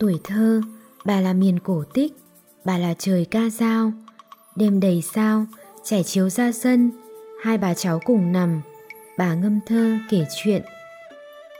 [0.00, 0.60] Tuổi thơ,
[1.04, 2.12] bà là miền cổ tích,
[2.64, 3.92] bà là trời ca dao.
[4.56, 5.46] Đêm đầy sao,
[5.84, 6.90] trẻ chiếu ra sân,
[7.42, 8.60] hai bà cháu cùng nằm,
[9.18, 10.62] bà ngâm thơ kể chuyện.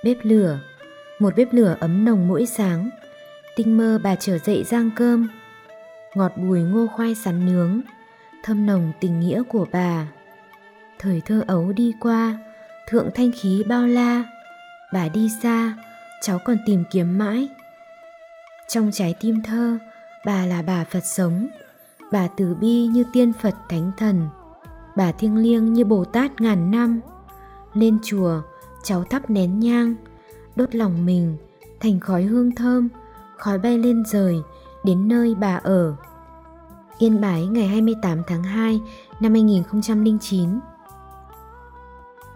[0.04, 0.60] Bếp lửa,
[1.18, 2.90] một bếp lửa ấm nồng mỗi sáng.
[3.56, 5.28] Tinh mơ bà trở dậy rang cơm,
[6.14, 7.80] ngọt bùi ngô khoai sắn nướng,
[8.42, 10.06] thâm nồng tình nghĩa của bà.
[10.98, 12.38] Thời thơ ấu đi qua,
[12.88, 14.24] thượng thanh khí bao la,
[14.92, 15.74] bà đi xa,
[16.22, 17.48] cháu còn tìm kiếm mãi.
[18.70, 19.78] Trong trái tim thơ,
[20.26, 21.48] bà là bà Phật sống,
[22.12, 24.28] bà từ bi như tiên Phật thánh thần,
[24.96, 27.00] bà thiêng liêng như Bồ Tát ngàn năm.
[27.74, 28.42] Lên chùa,
[28.82, 29.94] cháu thắp nén nhang,
[30.56, 31.36] đốt lòng mình
[31.80, 32.88] thành khói hương thơm,
[33.36, 34.36] khói bay lên rời
[34.84, 35.94] đến nơi bà ở.
[36.98, 38.80] Yên Bái ngày 28 tháng 2
[39.20, 40.60] năm 2009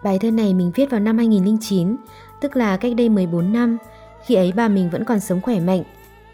[0.03, 1.95] Bài thơ này mình viết vào năm 2009,
[2.41, 3.77] tức là cách đây 14 năm,
[4.25, 5.83] khi ấy bà mình vẫn còn sống khỏe mạnh,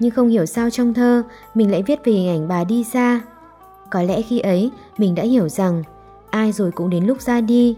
[0.02, 1.24] nhưng không hiểu sao trong thơ
[1.54, 3.22] mình lại viết về hình ảnh bà đi xa.
[3.92, 5.84] Có lẽ khi ấy mình đã hiểu rằng
[6.30, 7.78] ai rồi cũng đến lúc ra đi,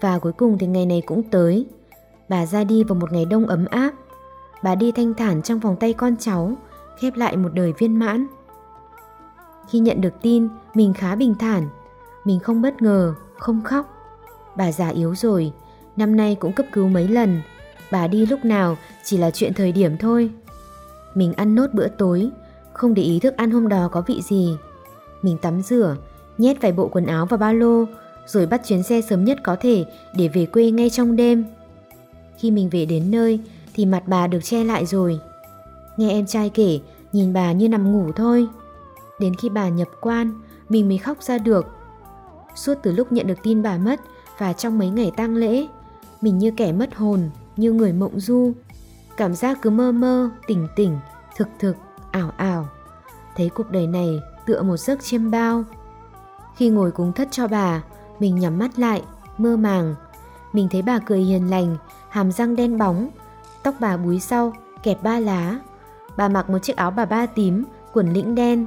[0.00, 1.66] và cuối cùng thì ngày này cũng tới.
[2.28, 3.90] Bà ra đi vào một ngày đông ấm áp,
[4.62, 6.52] bà đi thanh thản trong vòng tay con cháu,
[7.00, 8.26] khép lại một đời viên mãn.
[9.68, 11.68] Khi nhận được tin, mình khá bình thản,
[12.24, 13.94] mình không bất ngờ, không khóc.
[14.56, 15.52] Bà già yếu rồi,
[15.96, 17.40] năm nay cũng cấp cứu mấy lần,
[17.90, 20.30] bà đi lúc nào chỉ là chuyện thời điểm thôi.
[21.18, 22.30] Mình ăn nốt bữa tối,
[22.72, 24.56] không để ý thức ăn hôm đó có vị gì.
[25.22, 25.96] Mình tắm rửa,
[26.38, 27.84] nhét vài bộ quần áo vào ba lô,
[28.26, 29.84] rồi bắt chuyến xe sớm nhất có thể
[30.16, 31.44] để về quê ngay trong đêm.
[32.36, 33.40] Khi mình về đến nơi
[33.74, 35.20] thì mặt bà được che lại rồi.
[35.96, 36.80] Nghe em trai kể,
[37.12, 38.48] nhìn bà như nằm ngủ thôi.
[39.20, 40.32] Đến khi bà nhập quan,
[40.68, 41.66] mình mới khóc ra được.
[42.54, 44.00] Suốt từ lúc nhận được tin bà mất
[44.38, 45.66] và trong mấy ngày tang lễ,
[46.20, 47.20] mình như kẻ mất hồn,
[47.56, 48.52] như người mộng du.
[49.18, 50.98] Cảm giác cứ mơ mơ, tỉnh tỉnh,
[51.36, 51.76] thực thực,
[52.10, 52.68] ảo ảo.
[53.36, 55.64] Thấy cuộc đời này tựa một giấc chiêm bao.
[56.56, 57.82] Khi ngồi cúng thất cho bà,
[58.18, 59.02] mình nhắm mắt lại,
[59.38, 59.94] mơ màng.
[60.52, 61.76] Mình thấy bà cười hiền lành,
[62.08, 63.08] hàm răng đen bóng,
[63.62, 65.58] tóc bà búi sau, kẹp ba lá.
[66.16, 68.66] Bà mặc một chiếc áo bà ba tím, quần lĩnh đen.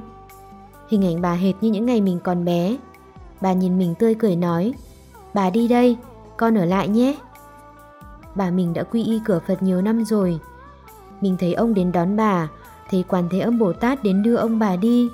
[0.88, 2.76] Hình ảnh bà hệt như những ngày mình còn bé.
[3.40, 4.74] Bà nhìn mình tươi cười nói,
[5.34, 5.96] bà đi đây,
[6.36, 7.16] con ở lại nhé.
[8.34, 10.40] Bà mình đã quy y cửa Phật nhiều năm rồi.
[11.22, 12.48] Mình thấy ông đến đón bà,
[12.90, 15.08] thấy quan thế âm Bồ Tát đến đưa ông bà đi.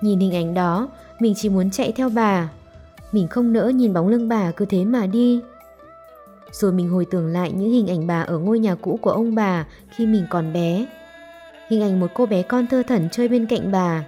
[0.00, 0.88] Nhìn hình ảnh đó,
[1.20, 2.48] mình chỉ muốn chạy theo bà.
[3.12, 5.40] Mình không nỡ nhìn bóng lưng bà cứ thế mà đi.
[6.52, 9.34] Rồi mình hồi tưởng lại những hình ảnh bà ở ngôi nhà cũ của ông
[9.34, 10.86] bà khi mình còn bé.
[11.68, 14.04] Hình ảnh một cô bé con thơ thẩn chơi bên cạnh bà.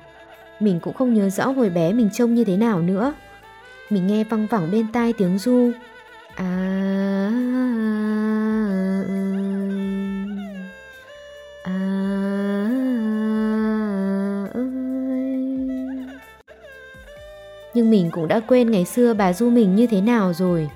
[0.61, 3.13] Mình cũng không nhớ rõ hồi bé mình trông như thế nào nữa.
[3.91, 5.71] Mình nghe văng vẳng bên tai tiếng ru.
[6.35, 6.79] À...
[17.79, 20.71] Nhưng mình cũng đã quên ngày xưa bà du mình như thế nào rồi.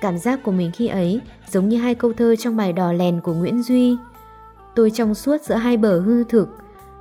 [0.00, 1.20] Cảm giác của mình khi ấy
[1.50, 3.96] giống như hai câu thơ trong bài đò lèn của Nguyễn Duy.
[4.74, 6.48] Tôi trong suốt giữa hai bờ hư thực,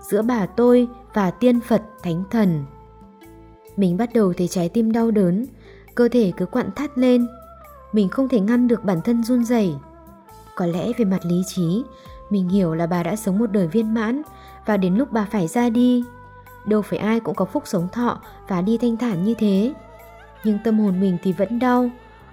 [0.09, 2.65] giữa bà tôi và tiên Phật Thánh Thần.
[3.77, 5.45] Mình bắt đầu thấy trái tim đau đớn,
[5.95, 7.27] cơ thể cứ quặn thắt lên.
[7.93, 9.73] Mình không thể ngăn được bản thân run rẩy.
[10.55, 11.83] Có lẽ về mặt lý trí,
[12.29, 14.21] mình hiểu là bà đã sống một đời viên mãn
[14.65, 16.03] và đến lúc bà phải ra đi.
[16.65, 19.73] Đâu phải ai cũng có phúc sống thọ và đi thanh thản như thế.
[20.43, 21.89] Nhưng tâm hồn mình thì vẫn đau,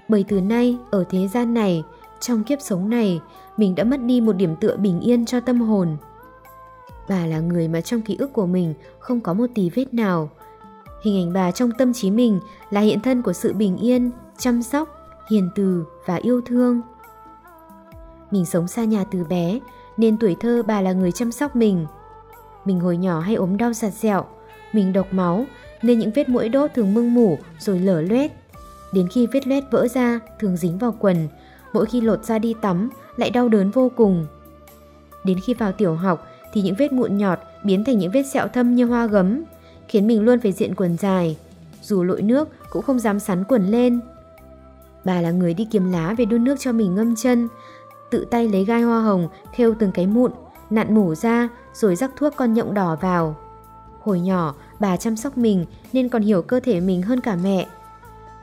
[0.09, 1.85] bởi từ nay ở thế gian này,
[2.21, 3.21] trong kiếp sống này,
[3.57, 5.97] mình đã mất đi một điểm tựa bình yên cho tâm hồn.
[7.09, 10.31] Bà là người mà trong ký ức của mình không có một tí vết nào.
[11.03, 12.41] Hình ảnh bà trong tâm trí mình
[12.71, 14.89] là hiện thân của sự bình yên, chăm sóc,
[15.31, 16.81] hiền từ và yêu thương.
[18.31, 19.59] Mình sống xa nhà từ bé,
[19.97, 21.87] nên tuổi thơ bà là người chăm sóc mình.
[22.69, 24.25] Mình hồi nhỏ hay ốm đau sạt sẹo,
[24.73, 25.45] mình độc máu,
[25.83, 28.31] nên những vết mũi đốt thường mưng mủ rồi lở loét.
[28.93, 31.29] Đến khi vết loét vỡ ra, thường dính vào quần,
[31.73, 34.27] mỗi khi lột ra đi tắm lại đau đớn vô cùng.
[35.25, 38.49] Đến khi vào tiểu học thì những vết mụn nhọt biến thành những vết sẹo
[38.49, 39.45] thâm như hoa gấm,
[39.89, 41.37] khiến mình luôn phải diện quần dài.
[41.83, 44.01] Dù lội nước cũng không dám sắn quần lên.
[45.05, 47.49] Bà là người đi kiếm lá về đun nước cho mình ngâm chân,
[48.11, 50.33] tự tay lấy gai hoa hồng thêu từng cái mụn,
[50.71, 53.37] nặn mủ ra rồi rắc thuốc con nhộng đỏ vào.
[54.03, 57.67] Hồi nhỏ, bà chăm sóc mình nên còn hiểu cơ thể mình hơn cả mẹ.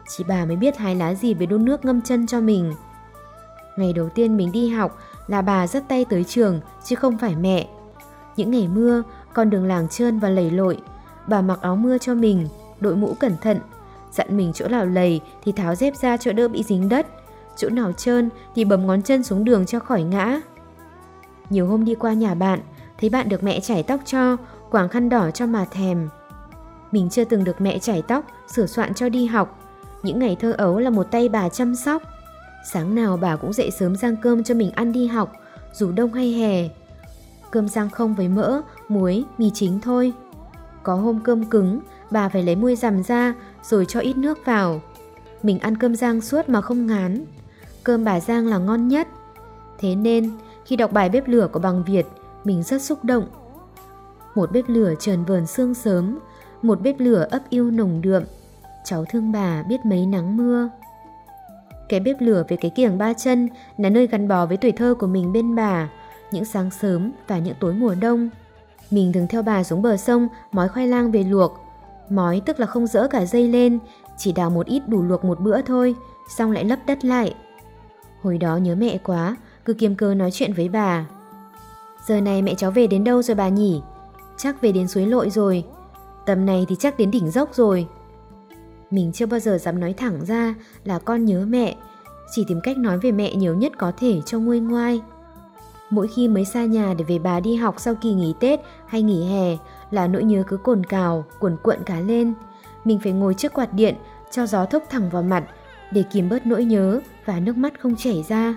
[0.07, 2.73] Chỉ bà mới biết hái lá gì về đun nước ngâm chân cho mình.
[3.77, 7.35] Ngày đầu tiên mình đi học là bà dắt tay tới trường chứ không phải
[7.35, 7.67] mẹ.
[8.35, 10.77] Những ngày mưa, con đường làng trơn và lầy lội,
[11.27, 12.47] bà mặc áo mưa cho mình,
[12.79, 13.59] đội mũ cẩn thận,
[14.11, 17.07] dặn mình chỗ nào lầy thì tháo dép ra cho đỡ bị dính đất,
[17.55, 20.41] chỗ nào trơn thì bấm ngón chân xuống đường cho khỏi ngã.
[21.49, 22.59] Nhiều hôm đi qua nhà bạn,
[22.99, 24.37] thấy bạn được mẹ chải tóc cho,
[24.71, 26.09] quảng khăn đỏ cho mà thèm.
[26.91, 29.59] Mình chưa từng được mẹ chải tóc, sửa soạn cho đi học.
[30.03, 32.03] Những ngày thơ ấu là một tay bà chăm sóc.
[32.71, 35.33] Sáng nào bà cũng dậy sớm rang cơm cho mình ăn đi học,
[35.73, 36.69] dù đông hay hè.
[37.51, 40.13] Cơm rang không với mỡ, muối, mì chính thôi.
[40.83, 41.79] Có hôm cơm cứng,
[42.11, 43.33] bà phải lấy muôi rằm ra
[43.63, 44.81] rồi cho ít nước vào.
[45.43, 47.25] Mình ăn cơm rang suốt mà không ngán.
[47.83, 49.07] Cơm bà rang là ngon nhất.
[49.79, 50.31] Thế nên,
[50.65, 52.05] khi đọc bài bếp lửa của bằng Việt,
[52.43, 53.27] mình rất xúc động.
[54.35, 56.19] Một bếp lửa trờn vờn sương sớm,
[56.61, 58.23] một bếp lửa ấp yêu nồng đượm.
[58.83, 60.69] Cháu thương bà biết mấy nắng mưa.
[61.89, 64.95] Cái bếp lửa về cái kiềng ba chân là nơi gắn bó với tuổi thơ
[64.99, 65.89] của mình bên bà,
[66.31, 68.29] những sáng sớm và những tối mùa đông.
[68.91, 71.59] Mình thường theo bà xuống bờ sông mói khoai lang về luộc.
[72.09, 73.79] Mói tức là không dỡ cả dây lên,
[74.17, 75.95] chỉ đào một ít đủ luộc một bữa thôi,
[76.29, 77.35] xong lại lấp đất lại.
[78.21, 79.35] Hồi đó nhớ mẹ quá,
[79.65, 81.05] cứ kiêm cơ nói chuyện với bà.
[82.05, 83.81] Giờ này mẹ cháu về đến đâu rồi bà nhỉ?
[84.37, 85.63] Chắc về đến suối lội rồi.
[86.25, 87.87] Tầm này thì chắc đến đỉnh dốc rồi.
[88.91, 91.75] Mình chưa bao giờ dám nói thẳng ra là con nhớ mẹ,
[92.31, 95.01] chỉ tìm cách nói về mẹ nhiều nhất có thể cho nguôi ngoai.
[95.89, 99.01] Mỗi khi mới xa nhà để về bà đi học sau kỳ nghỉ Tết hay
[99.01, 99.57] nghỉ hè
[99.91, 102.33] là nỗi nhớ cứ cồn cào, cuồn cuộn cá lên.
[102.85, 103.95] Mình phải ngồi trước quạt điện
[104.31, 105.43] cho gió thốc thẳng vào mặt
[105.91, 108.55] để kìm bớt nỗi nhớ và nước mắt không chảy ra.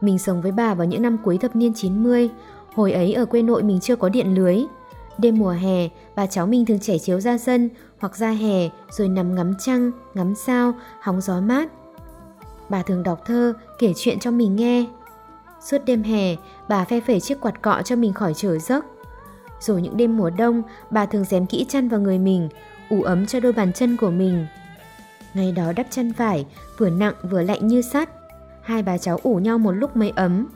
[0.00, 2.30] Mình sống với bà vào những năm cuối thập niên 90,
[2.74, 4.64] hồi ấy ở quê nội mình chưa có điện lưới.
[5.18, 9.08] Đêm mùa hè, bà cháu mình thường chảy chiếu ra sân hoặc ra hè rồi
[9.08, 11.68] nằm ngắm trăng, ngắm sao, hóng gió mát.
[12.68, 14.86] Bà thường đọc thơ, kể chuyện cho mình nghe.
[15.60, 16.36] Suốt đêm hè,
[16.68, 18.84] bà phe phẩy chiếc quạt cọ cho mình khỏi trở giấc.
[19.60, 22.48] Rồi những đêm mùa đông, bà thường dém kỹ chăn vào người mình,
[22.90, 24.46] ủ ấm cho đôi bàn chân của mình.
[25.34, 26.46] Ngày đó đắp chăn vải,
[26.78, 28.10] vừa nặng vừa lạnh như sắt.
[28.66, 30.46] Hai bà cháu ủ nhau một lúc mới ấm.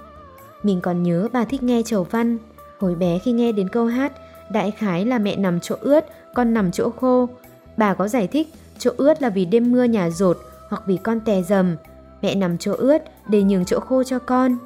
[0.62, 2.38] Mình còn nhớ bà thích nghe chầu văn.
[2.78, 4.12] Hồi bé khi nghe đến câu hát,
[4.52, 6.04] đại khái là mẹ nằm chỗ ướt,
[6.34, 7.28] con nằm chỗ khô.
[7.76, 8.48] Bà có giải thích
[8.78, 11.76] chỗ ướt là vì đêm mưa nhà rột hoặc vì con tè dầm.
[12.22, 12.98] Mẹ nằm chỗ ướt
[13.28, 14.56] để nhường chỗ khô cho con.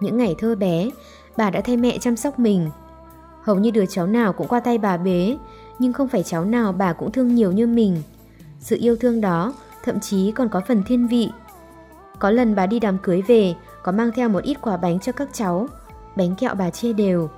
[0.00, 0.90] Những ngày thơ bé,
[1.36, 2.70] bà đã thay mẹ chăm sóc mình.
[3.42, 5.36] Hầu như đứa cháu nào cũng qua tay bà bế,
[5.78, 8.02] nhưng không phải cháu nào bà cũng thương nhiều như mình.
[8.60, 9.54] Sự yêu thương đó
[9.84, 11.30] thậm chí còn có phần thiên vị.
[12.18, 15.12] Có lần bà đi đám cưới về, có mang theo một ít quả bánh cho
[15.12, 15.68] các cháu.
[16.16, 17.30] Bánh kẹo bà chia đều.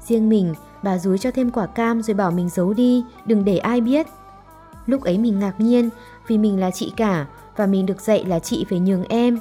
[0.00, 3.58] Riêng mình, bà rúi cho thêm quả cam rồi bảo mình giấu đi, đừng để
[3.58, 4.06] ai biết.
[4.86, 5.90] Lúc ấy mình ngạc nhiên
[6.26, 7.26] vì mình là chị cả
[7.56, 9.38] và mình được dạy là chị phải nhường em.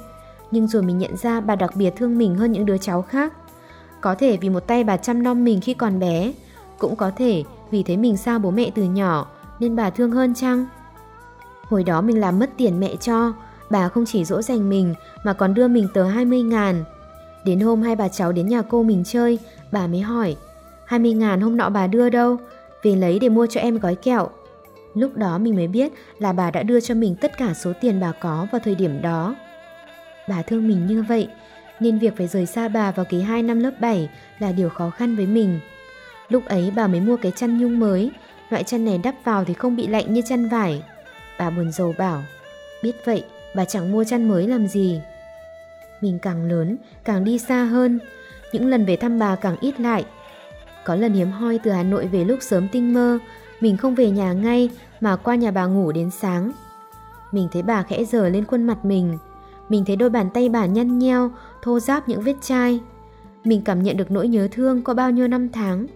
[0.51, 3.33] Nhưng rồi mình nhận ra bà đặc biệt thương mình hơn những đứa cháu khác.
[4.01, 6.33] Có thể vì một tay bà chăm nom mình khi còn bé,
[6.77, 9.27] cũng có thể vì thấy mình xa bố mẹ từ nhỏ
[9.59, 10.65] nên bà thương hơn chăng?
[11.69, 13.33] Hồi đó mình làm mất tiền mẹ cho,
[13.73, 14.93] bà không chỉ dỗ dành mình
[15.23, 16.83] mà còn đưa mình tờ 20 ngàn.
[17.45, 19.39] Đến hôm hai bà cháu đến nhà cô mình chơi,
[19.71, 20.35] bà mới hỏi
[20.85, 22.37] 20 ngàn hôm nọ bà đưa đâu?
[22.83, 24.29] Về lấy để mua cho em gói kẹo.
[24.93, 27.99] Lúc đó mình mới biết là bà đã đưa cho mình tất cả số tiền
[27.99, 29.35] bà có vào thời điểm đó.
[30.29, 31.27] Bà thương mình như vậy,
[31.79, 34.09] nên việc phải rời xa bà vào kỳ 2 năm lớp 7
[34.39, 35.59] là điều khó khăn với mình.
[36.29, 38.11] Lúc ấy bà mới mua cái chăn nhung mới,
[38.49, 40.83] loại chăn này đắp vào thì không bị lạnh như chăn vải.
[41.39, 42.23] Bà buồn rầu bảo,
[42.83, 43.23] biết vậy
[43.55, 45.01] bà chẳng mua chăn mới làm gì.
[46.01, 48.00] Mình càng lớn, càng đi xa hơn,
[48.53, 50.05] những lần về thăm bà càng ít lại.
[50.85, 53.19] Có lần hiếm hoi từ Hà Nội về lúc sớm tinh mơ,
[53.59, 54.69] mình không về nhà ngay
[55.01, 56.51] mà qua nhà bà ngủ đến sáng.
[57.31, 59.18] Mình thấy bà khẽ dở lên khuôn mặt mình.
[59.69, 62.80] Mình thấy đôi bàn tay bà nhăn nheo, thô ráp những vết chai.
[63.44, 65.87] Mình cảm nhận được nỗi nhớ thương có bao nhiêu năm tháng.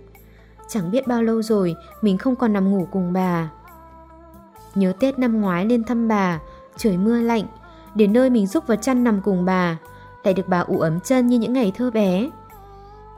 [0.70, 3.50] Chẳng biết bao lâu rồi mình không còn nằm ngủ cùng bà.
[4.76, 6.40] Nhớ Tết năm ngoái lên thăm bà,
[6.78, 7.44] trời mưa lạnh,
[7.96, 9.78] đến nơi mình giúp vào chăn nằm cùng bà,
[10.24, 12.30] lại được bà ủ ấm chân như những ngày thơ bé.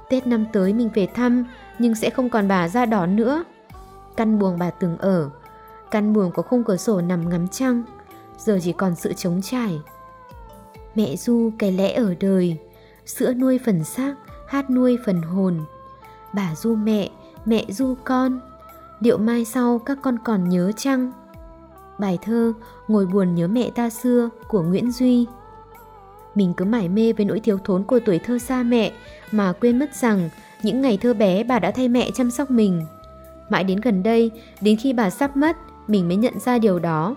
[0.10, 1.46] Tết năm tới mình về thăm
[1.80, 3.44] nhưng sẽ không còn bà ra đón nữa.
[4.16, 5.30] Căn buồng bà từng ở,
[5.92, 7.84] căn buồng có khung cửa sổ nằm ngắm trăng,
[8.38, 9.80] giờ chỉ còn sự trống trải.
[10.96, 12.58] Mẹ Du cái lẽ ở đời,
[13.06, 14.16] sữa nuôi phần xác,
[14.48, 15.60] hát nuôi phần hồn.
[16.34, 17.10] Bà Du mẹ,
[17.46, 18.40] mẹ Du con,
[19.00, 21.12] liệu mai sau các con còn nhớ chăng?
[22.00, 22.54] Bài thơ
[22.88, 25.26] Ngồi buồn nhớ mẹ ta xưa của Nguyễn Duy
[26.36, 28.92] Mình cứ mải mê với nỗi thiếu thốn của tuổi thơ xa mẹ
[29.32, 30.30] mà quên mất rằng
[30.64, 32.86] những ngày thơ bé bà đã thay mẹ chăm sóc mình.
[33.50, 37.16] Mãi đến gần đây, đến khi bà sắp mất, mình mới nhận ra điều đó.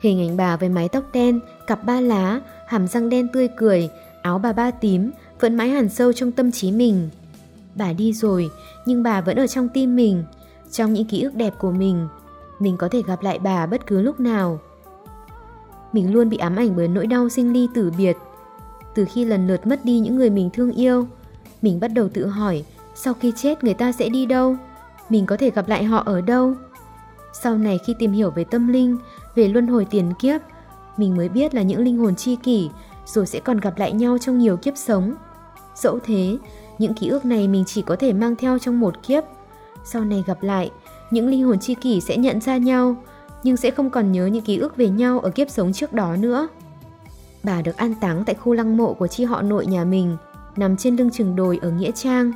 [0.00, 3.90] Hình ảnh bà với mái tóc đen, cặp ba lá, hàm răng đen tươi cười,
[4.22, 5.10] áo bà ba tím
[5.40, 7.08] vẫn mãi hẳn sâu trong tâm trí mình.
[7.74, 8.50] Bà đi rồi,
[8.86, 10.24] nhưng bà vẫn ở trong tim mình,
[10.70, 12.08] trong những ký ức đẹp của mình
[12.58, 14.60] mình có thể gặp lại bà bất cứ lúc nào.
[15.92, 18.16] Mình luôn bị ám ảnh bởi nỗi đau sinh ly tử biệt.
[18.94, 21.06] Từ khi lần lượt mất đi những người mình thương yêu,
[21.62, 22.64] mình bắt đầu tự hỏi
[23.00, 24.56] sau khi chết người ta sẽ đi đâu?
[25.08, 26.54] Mình có thể gặp lại họ ở đâu?
[27.32, 28.98] Sau này khi tìm hiểu về tâm linh,
[29.34, 30.40] về luân hồi tiền kiếp,
[30.96, 32.70] mình mới biết là những linh hồn chi kỷ
[33.06, 35.14] rồi sẽ còn gặp lại nhau trong nhiều kiếp sống.
[35.74, 36.38] Dẫu thế,
[36.78, 39.24] những ký ức này mình chỉ có thể mang theo trong một kiếp.
[39.84, 40.70] Sau này gặp lại,
[41.10, 42.96] những linh hồn chi kỷ sẽ nhận ra nhau,
[43.42, 46.16] nhưng sẽ không còn nhớ những ký ức về nhau ở kiếp sống trước đó
[46.16, 46.48] nữa.
[47.42, 50.16] Bà được an táng tại khu lăng mộ của chi họ nội nhà mình,
[50.56, 52.32] nằm trên lưng chừng đồi ở Nghĩa Trang.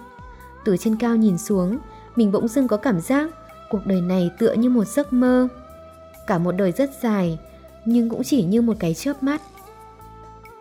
[0.65, 1.79] Từ trên cao nhìn xuống,
[2.17, 3.31] mình bỗng dưng có cảm giác
[3.71, 5.49] cuộc đời này tựa như một giấc mơ.
[6.27, 7.39] Cả một đời rất dài,
[7.85, 9.43] nhưng cũng chỉ như một cái chớp mắt.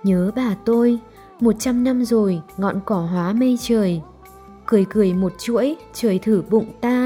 [0.03, 0.99] Nhớ bà tôi,
[1.39, 4.01] một trăm năm rồi ngọn cỏ hóa mây trời.
[4.65, 7.00] Cười cười một chuỗi, trời thử bụng ta.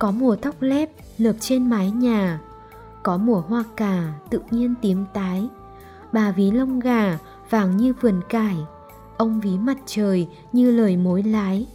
[0.00, 2.40] Có mùa tóc lép lợp trên mái nhà.
[3.02, 5.48] Có mùa hoa cà tự nhiên tím tái.
[6.12, 7.18] Bà ví lông gà
[7.50, 8.56] vàng như vườn cải.
[9.16, 11.66] Ông ví mặt trời như lời mối lái.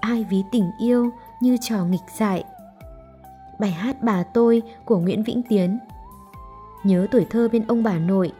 [0.00, 2.44] Ai ví tình yêu như trò nghịch dại.
[3.58, 5.78] Bài hát bà tôi của Nguyễn Vĩnh Tiến
[6.84, 8.32] Nhớ tuổi thơ bên ông bà nội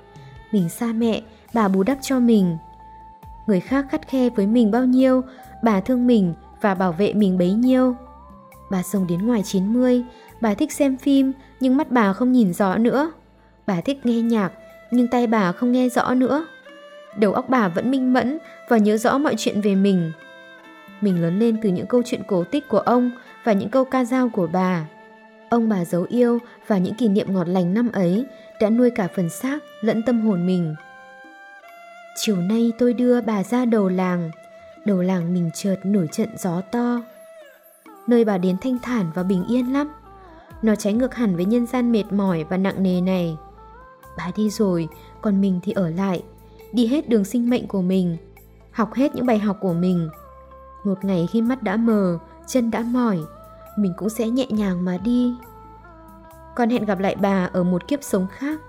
[0.52, 1.22] Mình xa mẹ,
[1.54, 2.56] bà bù đắp cho mình
[3.46, 5.22] Người khác khắt khe với mình bao nhiêu
[5.62, 7.96] Bà thương mình và bảo vệ mình bấy nhiêu
[8.70, 10.02] Bà sống đến ngoài 90
[10.40, 13.12] Bà thích xem phim nhưng mắt bà không nhìn rõ nữa.
[13.66, 14.52] Bà thích nghe nhạc
[14.90, 16.46] nhưng tay bà không nghe rõ nữa.
[17.16, 20.12] Đầu óc bà vẫn minh mẫn và nhớ rõ mọi chuyện về mình.
[21.00, 23.10] Mình lớn lên từ những câu chuyện cổ tích của ông
[23.44, 24.86] và những câu ca dao của bà.
[25.50, 28.24] Ông bà giấu yêu và những kỷ niệm ngọt lành năm ấy
[28.60, 30.74] đã nuôi cả phần xác lẫn tâm hồn mình.
[32.16, 34.30] Chiều nay tôi đưa bà ra đầu làng,
[34.84, 37.00] đầu làng mình chợt nổi trận gió to.
[38.06, 39.92] Nơi bà đến thanh thản và bình yên lắm.
[40.62, 43.36] Nó trái ngược hẳn với nhân gian mệt mỏi và nặng nề này.
[44.16, 44.88] Bà đi rồi,
[45.20, 46.22] còn mình thì ở lại,
[46.72, 48.16] đi hết đường sinh mệnh của mình,
[48.72, 50.08] học hết những bài học của mình.
[50.84, 53.18] Một ngày khi mắt đã mờ, chân đã mỏi,
[53.76, 55.34] mình cũng sẽ nhẹ nhàng mà đi.
[56.56, 58.60] Con hẹn gặp lại bà ở một kiếp sống khác,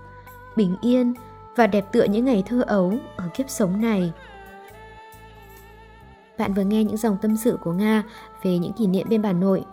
[0.56, 1.14] bình yên
[1.56, 4.12] và đẹp tựa những ngày thơ ấu ở kiếp sống này.
[6.38, 8.02] Bạn vừa nghe những dòng tâm sự của Nga
[8.42, 9.64] về những kỷ niệm bên bà nội.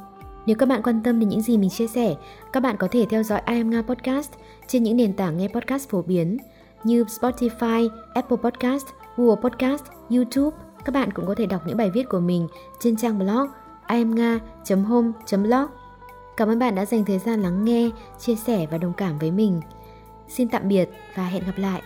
[0.46, 2.16] Nếu các bạn quan tâm đến những gì mình chia sẻ,
[2.54, 4.32] các bạn có thể theo dõi I Am Nga Podcast
[4.68, 6.38] trên những nền tảng nghe podcast phổ biến
[6.84, 8.86] như Spotify, Apple Podcast,
[9.18, 10.58] Google Podcast, YouTube.
[10.86, 12.48] Các bạn cũng có thể đọc những bài viết của mình
[12.80, 13.48] trên trang blog
[13.90, 15.66] iamnga.home.blog.
[16.38, 17.90] Cảm ơn bạn đã dành thời gian lắng nghe,
[18.20, 19.62] chia sẻ và đồng cảm với mình.
[20.28, 21.82] Xin tạm biệt và hẹn gặp lại.